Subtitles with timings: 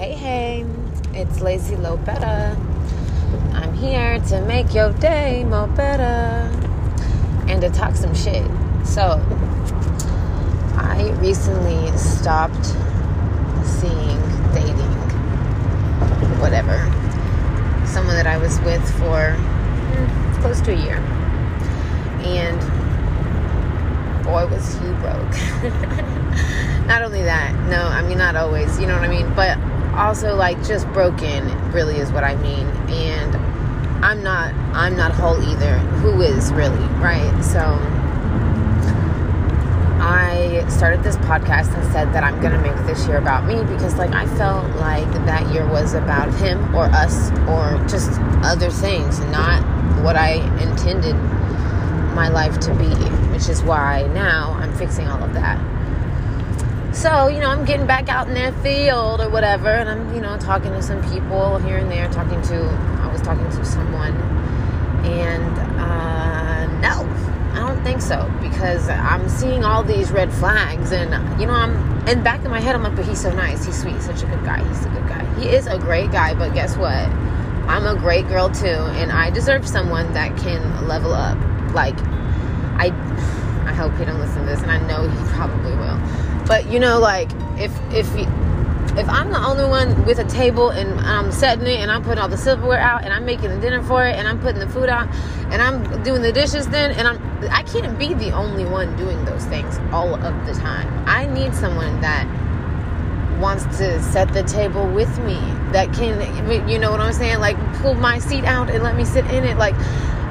[0.00, 0.66] Hey, hey,
[1.12, 2.56] it's Lazy Lopetta.
[3.52, 6.48] I'm here to make your day more better
[7.46, 8.42] and to talk some shit.
[8.86, 9.20] So,
[10.78, 12.64] I recently stopped
[13.62, 14.18] seeing
[14.54, 14.90] dating,
[16.40, 16.78] whatever,
[17.86, 20.96] someone that I was with for mm, close to a year.
[22.24, 22.58] And
[24.24, 25.36] boy, was he broke.
[26.86, 29.30] not only that, no, I mean, not always, you know what I mean?
[29.34, 29.58] But
[29.94, 32.66] also, like, just broken really is what I mean.
[32.88, 33.36] And
[34.04, 35.78] I'm not, I'm not whole either.
[36.02, 37.42] Who is really, right?
[37.42, 37.78] So,
[40.02, 43.62] I started this podcast and said that I'm going to make this year about me
[43.64, 48.70] because, like, I felt like that year was about him or us or just other
[48.70, 49.62] things, not
[50.02, 51.14] what I intended
[52.14, 52.88] my life to be,
[53.30, 55.58] which is why now I'm fixing all of that.
[56.92, 60.20] So, you know, I'm getting back out in that field or whatever, and I'm, you
[60.20, 62.64] know, talking to some people here and there, talking to,
[63.00, 64.12] I was talking to someone,
[65.04, 67.08] and uh, no,
[67.52, 71.10] I don't think so, because I'm seeing all these red flags, and,
[71.40, 73.80] you know, I'm, in back of my head, I'm like, but he's so nice, he's
[73.80, 75.40] sweet, such a good guy, he's a good guy.
[75.40, 77.06] He is a great guy, but guess what?
[77.70, 81.38] I'm a great girl too, and I deserve someone that can level up.
[81.72, 81.96] Like,
[82.80, 82.86] I,
[83.64, 86.80] I hope he don't listen to this, and I know he probably will but you
[86.80, 88.06] know, like if if
[88.98, 92.18] if I'm the only one with a table and I'm setting it and I'm putting
[92.18, 94.68] all the silverware out and I'm making the dinner for it and I'm putting the
[94.68, 95.08] food out
[95.52, 97.18] and I'm doing the dishes then and I'm
[97.50, 101.04] I can't be the only one doing those things all of the time.
[101.06, 102.26] I need someone that
[103.40, 105.38] wants to set the table with me
[105.72, 109.04] that can you know what I'm saying like pull my seat out and let me
[109.04, 109.74] sit in it like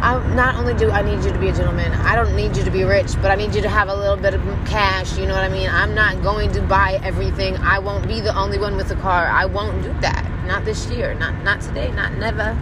[0.01, 2.63] I, not only do I need you to be a gentleman, I don't need you
[2.63, 5.17] to be rich, but I need you to have a little bit of cash.
[5.17, 5.69] You know what I mean?
[5.69, 7.57] I'm not going to buy everything.
[7.57, 9.27] I won't be the only one with a car.
[9.27, 10.25] I won't do that.
[10.45, 11.13] Not this year.
[11.15, 11.91] Not not today.
[11.91, 12.57] Not never.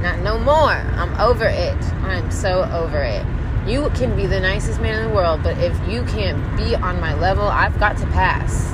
[0.00, 0.70] Not no more.
[0.70, 1.82] I'm over it.
[2.04, 3.26] I'm so over it.
[3.66, 7.00] You can be the nicest man in the world, but if you can't be on
[7.00, 8.72] my level, I've got to pass.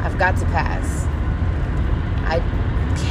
[0.00, 1.04] I've got to pass.
[2.26, 2.40] I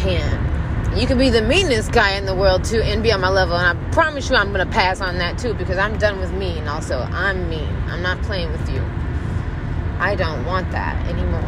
[0.02, 0.49] can
[0.96, 3.56] you can be the meanest guy in the world too and be on my level.
[3.56, 6.68] And I promise you, I'm to pass on that too because I'm done with mean.
[6.68, 7.70] Also, I'm mean.
[7.88, 8.82] I'm not playing with you.
[10.00, 11.42] I don't want that anymore.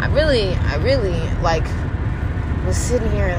[0.00, 1.66] I really, I really like
[2.66, 3.34] was sitting here,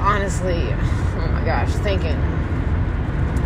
[0.00, 2.16] honestly, oh my gosh, thinking,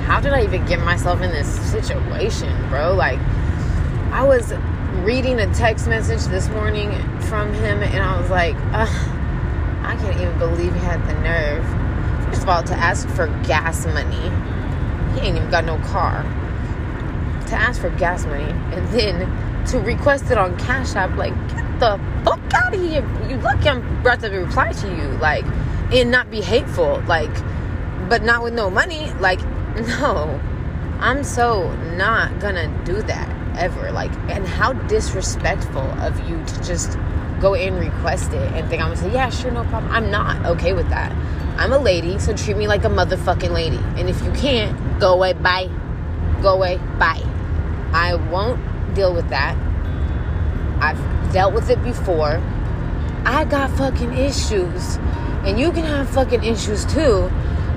[0.05, 2.95] how did I even get myself in this situation, bro?
[2.95, 3.21] Like,
[4.11, 4.53] I was
[5.05, 6.91] reading a text message this morning
[7.23, 9.19] from him and I was like, ugh
[9.85, 11.65] I can't even believe he had the nerve,
[12.27, 14.31] first of all, to ask for gas money.
[15.15, 16.23] He ain't even got no car.
[17.49, 21.81] To ask for gas money and then to request it on Cash App, like, get
[21.81, 23.07] the fuck out of here.
[23.29, 25.45] You lucky I'm about to reply to you, like,
[25.93, 27.35] and not be hateful, like,
[28.09, 29.13] but not with no money.
[29.15, 29.41] Like,
[29.77, 30.41] no.
[31.01, 33.91] I'm so not gonna do that ever.
[33.91, 36.97] Like, and how disrespectful of you to just
[37.43, 39.93] go and request it and think I'm gonna say, yeah, sure, no problem.
[39.93, 41.11] I'm not okay with that.
[41.59, 43.81] I'm a lady, so treat me like a motherfucking lady.
[43.97, 45.69] And if you can't, go away, bye.
[46.41, 47.23] Go away, bye.
[47.93, 49.57] I won't deal with that.
[50.81, 52.41] I've dealt with it before.
[53.25, 54.97] I got fucking issues.
[55.45, 57.31] And you can have fucking issues too.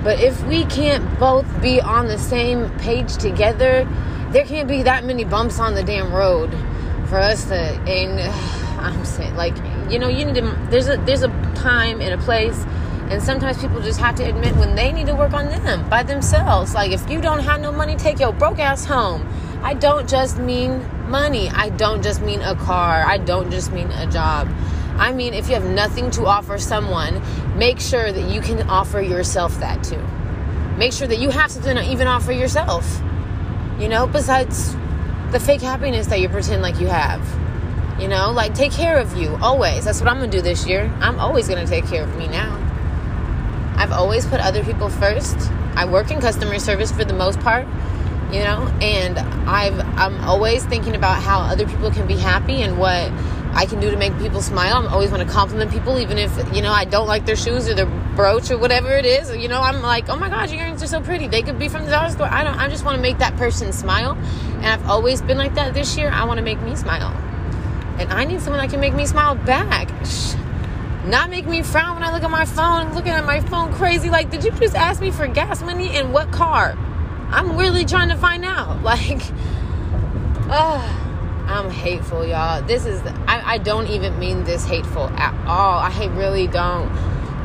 [0.04, 3.86] But if we can't both be on the same page together,
[4.30, 6.54] there can't be that many bumps on the damn road
[7.06, 8.20] for us to and
[8.80, 9.56] I'm saying like
[9.90, 12.64] you know you need to there's a there's a time and a place
[13.08, 16.02] and sometimes people just have to admit when they need to work on them by
[16.02, 16.74] themselves.
[16.74, 19.26] Like if you don't have no money take your broke ass home.
[19.62, 21.48] I don't just mean money.
[21.48, 23.04] I don't just mean a car.
[23.04, 24.48] I don't just mean a job.
[24.98, 27.22] I mean if you have nothing to offer someone
[27.56, 30.02] make sure that you can offer yourself that too.
[30.76, 33.00] Make sure that you have something to even offer yourself.
[33.78, 34.74] You know besides
[35.32, 37.20] the fake happiness that you pretend like you have
[37.98, 39.84] you know, like take care of you always.
[39.84, 40.92] That's what I'm gonna do this year.
[41.00, 42.62] I'm always gonna take care of me now.
[43.76, 45.36] I've always put other people first.
[45.74, 47.66] I work in customer service for the most part,
[48.32, 49.18] you know, and
[49.48, 53.10] I've I'm always thinking about how other people can be happy and what
[53.56, 54.76] I can do to make people smile.
[54.76, 57.66] I'm always want to compliment people, even if you know I don't like their shoes
[57.70, 59.34] or their brooch or whatever it is.
[59.34, 61.26] You know, I'm like, oh my god, your earrings are so pretty.
[61.26, 62.26] They could be from the dollar store.
[62.26, 62.54] I don't.
[62.54, 64.12] I just want to make that person smile,
[64.56, 65.72] and I've always been like that.
[65.72, 67.10] This year, I want to make me smile.
[67.98, 69.88] And I need someone that can make me smile back.
[70.04, 70.34] Shh.
[71.06, 74.10] Not make me frown when I look at my phone, looking at my phone crazy.
[74.10, 76.76] Like, did you just ask me for gas money in what car?
[77.30, 78.82] I'm really trying to find out.
[78.86, 79.22] Like,
[80.48, 81.05] uh,
[81.46, 82.60] I'm hateful, y'all.
[82.62, 85.78] This is, I, I don't even mean this hateful at all.
[85.78, 86.90] I really don't.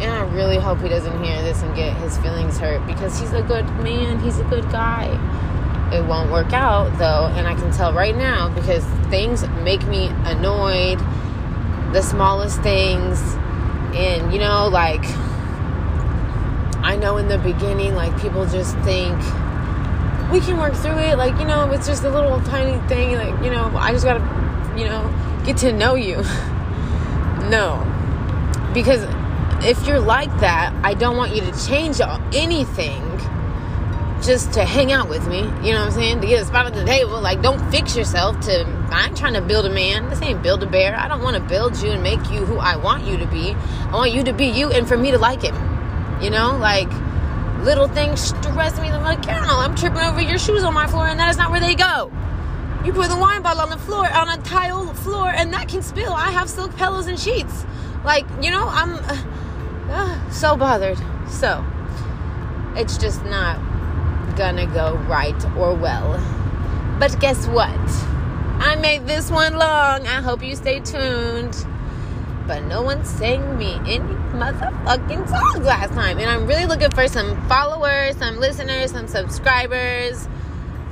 [0.01, 3.33] And I really hope he doesn't hear this and get his feelings hurt because he's
[3.33, 4.19] a good man.
[4.19, 5.05] He's a good guy.
[5.93, 10.07] It won't work out though, and I can tell right now because things make me
[10.25, 10.99] annoyed.
[11.93, 13.21] The smallest things.
[13.93, 15.03] And, you know, like,
[16.83, 19.19] I know in the beginning, like, people just think,
[20.31, 21.17] we can work through it.
[21.17, 23.15] Like, you know, it's just a little tiny thing.
[23.15, 24.21] Like, you know, I just gotta,
[24.77, 25.13] you know,
[25.45, 26.15] get to know you.
[27.49, 27.87] no.
[28.73, 29.05] Because
[29.63, 31.99] if you're like that, I don't want you to change
[32.33, 33.07] anything
[34.21, 35.39] just to hang out with me.
[35.39, 36.21] You know what I'm saying?
[36.21, 37.19] To get a spot at the table.
[37.19, 38.65] Like, don't fix yourself to.
[38.91, 40.09] I'm trying to build a man.
[40.09, 40.95] This ain't build a bear.
[40.97, 43.53] I don't want to build you and make you who I want you to be.
[43.53, 45.55] I want you to be you and for me to like him.
[46.21, 46.55] You know?
[46.57, 46.89] Like,
[47.63, 49.59] little things stress me the fuck out.
[49.59, 52.11] I'm tripping over your shoes on my floor, and that is not where they go.
[52.83, 55.83] You put the wine bottle on the floor, on a tile floor, and that can
[55.83, 56.13] spill.
[56.13, 57.65] I have silk pillows and sheets.
[58.03, 59.23] Like, you know, I'm uh,
[59.91, 60.97] uh, so bothered.
[61.29, 61.63] So,
[62.75, 63.57] it's just not
[64.35, 66.19] gonna go right or well.
[66.99, 67.69] But guess what?
[68.59, 70.07] I made this one long.
[70.07, 71.65] I hope you stay tuned
[72.51, 73.99] but no one sang me any
[74.35, 76.19] motherfucking songs last time.
[76.19, 80.27] And I'm really looking for some followers, some listeners, some subscribers.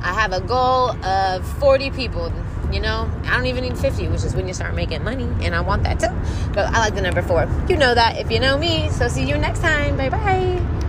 [0.02, 2.32] I have a goal of 40 people.
[2.72, 5.28] You know, I don't even need 50, which is when you start making money.
[5.42, 6.16] And I want that too.
[6.54, 7.46] But I like the number four.
[7.68, 8.90] You know that if you know me.
[8.92, 9.98] So see you next time.
[9.98, 10.89] Bye bye.